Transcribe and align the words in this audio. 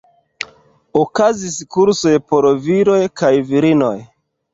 Okazis 1.01 1.57
kursoj 1.75 2.13
por 2.31 2.47
viroj 2.63 2.97
kaj 3.23 3.31
virinoj. 3.51 3.93